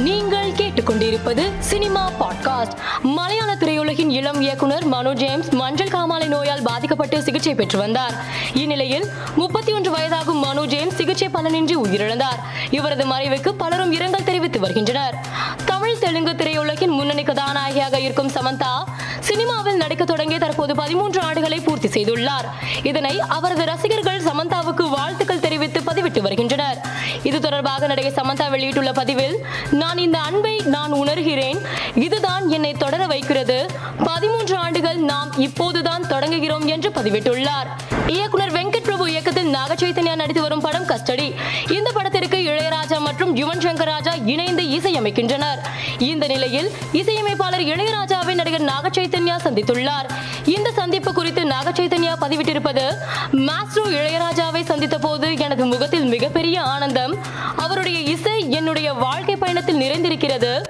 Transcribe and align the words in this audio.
நீங்கள் 0.00 0.50
கேட்டுக்கொண்டிருப்பது 0.50 1.50
cinema 1.58 2.10
podcast. 2.20 2.72
மலையாள 3.02 3.54
திரையுலகின் 3.54 4.08
இளம் 4.08 4.40
இயக்குனர் 4.40 4.84
மனு 4.84 5.14
ஜேம்ஸ் 5.14 5.48
மஞ்சள் 5.48 5.88
காமாலை 5.88 6.26
நோயால் 6.26 6.62
பாதிக்கப்பட்டு 6.62 7.22
சிகிச்சை 7.22 7.54
பெற்று 7.54 7.78
வந்தார். 7.78 8.14
இந்நிலையில் 8.54 9.04
முப்பத்தி 9.36 9.72
ஒன்று 9.72 9.90
வயதாகும் 9.90 10.40
மனு 10.40 10.66
ஜேம்ஸ் 10.66 10.96
சிகிச்சை 10.96 11.28
பலனின்றி 11.28 11.76
உயிரிழந்தார். 11.76 12.40
இவரது 12.70 13.06
மறைவுக்கு 13.06 13.48
பலரும் 13.48 13.92
இரங்கல் 13.92 14.24
தெரிவித்து 14.24 14.60
வருகின்றனர். 14.60 15.14
தமிழ் 15.64 15.98
தெலுங்கு 15.98 16.32
திரையுலகின் 16.32 16.86
முன்னணி 16.86 17.22
கதாநாயகியாக 17.22 18.00
இருக்கும் 18.00 18.30
சமந்தா 18.30 18.84
சினிமாவில் 19.20 19.76
நடிக்க 19.76 20.04
தொடங்கிய 20.04 20.38
தற்போது 20.38 20.74
பதிமூன்று 20.74 21.20
ஆண்டுகளை 21.20 21.62
பூர்த்தி 21.64 21.88
செய்துள்ளார். 21.88 22.48
இதனை 22.82 23.20
அவரது 23.20 23.64
ரசிகர்கள் 23.64 24.22
சமந்தாவுக்கு 24.22 24.88
வாழ்த்துக்கள் 24.88 25.40
தெரிவித்து 25.40 25.80
பதிவிட்டு 25.80 26.20
வருகின்றனர். 26.20 26.89
இது 27.22 27.40
தொடர்பாக 27.40 27.86
நடிகை 27.86 28.12
சமந்தா 28.12 28.50
வெளியிட்டுள்ள 28.50 28.92
பதிவில் 28.92 29.36
நான் 29.70 29.98
இந்த 29.98 30.18
அன்பை 30.18 30.60
நான் 30.64 30.92
உணர்கிறேன். 30.92 31.58
இதுதான் 31.94 32.48
என்னை 32.48 32.72
தொடர 32.72 33.06
வைக்கிறது. 33.06 33.70
பதிமூன்று 34.04 34.56
ஆண்டுகள் 34.56 34.96
நாம் 34.96 35.38
இப்போதுதான் 35.38 36.02
தொடங்குகிறோம் 36.02 36.64
என்று 36.64 36.90
பதிவிட்டுள்ளார். 36.90 37.68
இயக்குனர் 38.06 38.52
வெங்கட் 38.52 38.88
பிரபு 38.88 39.10
இயக்கத்தில் 39.10 39.54
நாகச்சைத்தன்யா 39.54 40.14
நடித்து 40.14 40.40
வரும் 40.40 40.60
படம் 40.60 40.86
கஸ்டடி. 40.86 41.34
இந்த 41.70 41.90
படத்திற்கு 41.92 42.36
இளையராஜா 42.36 42.98
மற்றும் 42.98 43.36
யுவன் 43.36 43.64
சங்கர் 43.64 43.84
ராஜா 43.84 44.14
இணைந்து 44.24 44.62
இசையமைக்கின்றனர். 44.62 45.58
இந்த 45.98 46.26
நிலையில் 46.26 46.70
இசையமைப்பாளர் 46.92 47.60
இளையராஜாவை 47.60 48.34
நடிகர் 48.34 48.68
நாகச்சைத்தன்யா 48.72 49.36
சந்தித்துள்ளார். 49.44 50.08
இந்த 50.44 50.72
சந்திப்பு 50.72 51.12
குறித்து 51.12 51.44
நாக 51.44 51.70
பதிவிட்டிருப்பது 51.70 52.94
மாஸ்ட்ரோ 53.32 53.84
இளையராஜாவை 53.84 54.64
சந்தித்த 54.64 54.98
போது 54.98 55.38
எனது 55.38 55.64
முகத்தில் 55.64 56.04
மிகப்பெரிய 56.04 56.62
ஆனந்தம். 56.62 57.16
அவருடைய 57.56 57.98
இசை 57.98 58.50
என்னுடைய 58.50 58.92
வாழ்க்கை 58.92 59.36
பயணத்தில் 59.36 59.80
நிறைந்திருக்கிறது. 59.80 60.62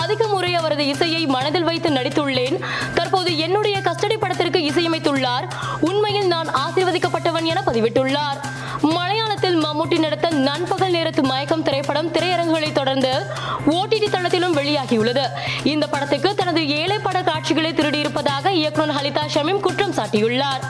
அதிக 0.00 0.26
முறை 0.26 0.54
அவரது 0.54 0.86
இசையை 0.86 1.26
மனதில் 1.26 1.64
வைத்து 1.64 1.90
நடித்துள்ளேன். 1.90 2.60
தற்போது 2.94 3.38
என்னுடைய 3.38 3.78
கஸ்டடி 3.78 4.16
படத்திற்கு 4.16 4.58
இசையமைத்துள்ளார். 4.58 5.48
உண்மையில் 5.80 6.26
நான் 6.26 6.48
ஆசீர்வதிக்கப்பட்டவன் 6.48 7.44
என 7.44 7.62
பதிவிட்டுள்ளார். 7.66 8.40
மலையாள 8.80 9.23
போட்டி 9.84 10.02
நடத்த 10.02 10.28
நண்பகல் 10.44 10.94
நேரத்து 10.94 11.22
மயக்கம் 11.22 11.62
திரைப்படம் 11.62 12.06
திரையரங்குகளை 12.12 12.68
தொடர்ந்து 12.72 13.10
ஓடிடி 13.72 14.06
தளத்திலும் 14.10 14.54
வெளியாகியுள்ளது. 14.58 15.24
இந்த 15.72 15.84
படத்துக்கு 15.86 16.30
தனது 16.34 16.60
ஏழை 16.76 16.96
பட 17.06 17.18
காட்சிகளை 17.22 17.70
திருடியிருப்பதாக 17.72 18.52
இயக்குனர் 18.60 18.96
ஹலிதா 18.98 19.24
ஷமீம் 19.34 19.60
குற்றம் 19.66 19.94
சாட்டியுள்ளார். 19.98 20.62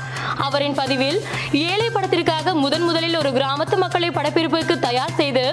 அவரின் 0.47 0.75
பதிவில் 0.81 1.19
ஏழை 1.53 1.89
படத்திற்காக 1.97 2.55
முதன் 2.62 2.87
முதலில் 2.89 3.17
ஒரு 3.20 3.31
கிராமத்து 3.39 3.79
மக்களை 3.83 4.09
படப்பிடிப்புக்கு 4.09 4.77
தயார் 4.87 5.15
செய்து 5.20 5.45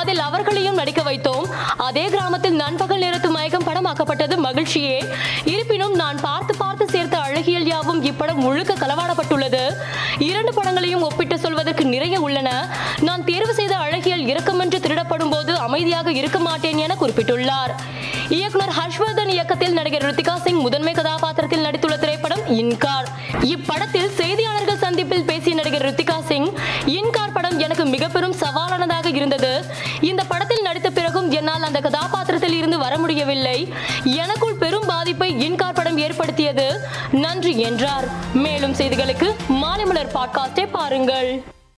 அதில் 0.00 0.22
அவர்களையும் 0.26 0.78
நடிக்க 0.80 1.02
வைத்தோம். 1.10 1.48
அதே 1.88 2.04
கிராமத்தில் 2.16 2.60
நண்பகல் 2.64 3.02
நேரத்து 3.06 3.30
மயக்கம் 3.38 3.66
படமாக்கப்பட்டது 3.70 4.38
மகிழ்ச்சியே. 4.48 4.98
இருப்பினும் 5.54 5.96
நான் 6.02 6.20
பார்த்து 6.28 6.54
பார்த்து 6.56 6.86
சேர்த்த 6.94 7.16
அழகியல் 7.26 7.68
யாவும் 7.72 8.04
இப்படம் 8.12 8.44
முழுக்க 8.46 8.72
களவாடப்பட்டு 8.84 9.35
இரண்டு 10.18 10.54
படங்களையும் 10.54 11.02
ஒப்பிட்டு 11.02 11.38
சொல்வதற்கு 11.38 11.84
நிறைய 11.84 12.20
உள்ளன. 12.20 12.68
நான் 13.00 13.24
தேர்வு 13.24 13.54
செய்த 13.54 13.76
அழகியல் 13.76 14.24
இரக்கமென்று 14.24 14.78
திருடப்படும் 14.78 15.30
போது 15.30 15.56
அமைதியாக 15.58 16.12
இருக்க 16.12 16.38
மாட்டேன் 16.38 16.78
என 16.78 16.96
குறிப்பிட்டுள்ளார். 17.00 17.72
இயக்குனர் 18.28 18.68
ஹர்ஷ்வர்தன் 18.68 19.28
இயக்கத்தில் 19.28 19.72
நடிகர் 19.72 20.14
ரித்திகா 20.14 20.34
சிங் 20.34 20.60
முதன்மை 20.60 20.92
கதாபாத்திரத்தில் 20.92 21.64
நடித்துள்ள 21.64 21.98
திரைப்படம் 21.98 22.40
இன்கார் 22.48 23.04
இப்படத்தில் 23.40 24.08
செய்தியாளர்கள் 24.08 24.76
சந்திப்பில் 24.76 25.24
பேசிய 25.24 25.54
நடிகர் 25.54 25.94
ரித்திகா 25.94 26.22
சிங் 26.24 26.52
இன்கார் 26.86 27.32
படம் 27.32 27.58
எனக்கு 27.58 27.84
மிக 27.84 28.08
பெரும் 28.08 28.34
சவாலானதாக 28.34 29.14
இருந்தது. 29.14 29.64
இந்த 30.00 30.24
படத்தில் 30.24 30.62
நடித்த 30.62 30.90
பிறகும் 30.90 31.30
என்னால் 31.30 31.62
அந்த 31.62 31.80
கதாபாத்திரத்தில் 31.80 32.52
இருந்து 32.52 32.78
வர 32.78 32.98
முடியவில்லை. 32.98 33.72
எனக்குள் 34.04 34.54
பெரும் 34.54 34.86
பாதிப்பை 34.86 35.52
இன்கார் 35.52 35.74
படம் 35.74 35.98
ஏற்படுத்தியது. 35.98 36.80
நன்றி 37.10 37.58
என்றார். 37.58 38.04
மேலும் 38.32 38.74
செய்திகளுக்கு 38.74 39.34
தமிழர் 39.86 40.14
பாட்காஸ்டை 40.14 40.66
பாருங்கள். 40.72 41.42